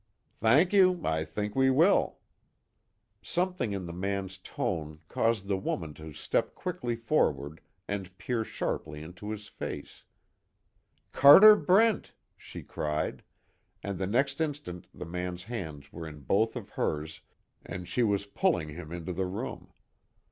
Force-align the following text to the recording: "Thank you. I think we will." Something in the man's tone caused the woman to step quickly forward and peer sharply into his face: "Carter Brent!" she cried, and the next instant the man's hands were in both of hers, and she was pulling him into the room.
"Thank 0.39 0.73
you. 0.73 0.99
I 1.05 1.23
think 1.23 1.55
we 1.55 1.69
will." 1.69 2.17
Something 3.21 3.71
in 3.71 3.85
the 3.85 3.93
man's 3.93 4.39
tone 4.39 4.99
caused 5.07 5.45
the 5.47 5.59
woman 5.59 5.93
to 5.93 6.11
step 6.11 6.55
quickly 6.55 6.95
forward 6.95 7.61
and 7.87 8.17
peer 8.17 8.43
sharply 8.43 9.03
into 9.03 9.29
his 9.29 9.47
face: 9.47 10.03
"Carter 11.11 11.55
Brent!" 11.55 12.13
she 12.35 12.63
cried, 12.63 13.21
and 13.83 13.99
the 13.99 14.07
next 14.07 14.41
instant 14.41 14.87
the 14.91 15.05
man's 15.05 15.43
hands 15.43 15.93
were 15.93 16.07
in 16.07 16.21
both 16.21 16.55
of 16.55 16.71
hers, 16.71 17.21
and 17.63 17.87
she 17.87 18.01
was 18.01 18.25
pulling 18.25 18.69
him 18.69 18.91
into 18.91 19.13
the 19.13 19.27
room. 19.27 19.71